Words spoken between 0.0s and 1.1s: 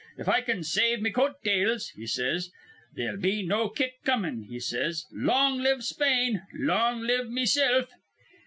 'If I can save